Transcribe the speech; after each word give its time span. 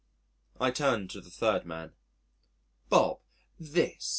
I 0.59 0.71
turned 0.71 1.11
to 1.11 1.21
the 1.21 1.29
third 1.29 1.63
man. 1.63 1.93
"Bob 2.89 3.19
this! 3.59 4.09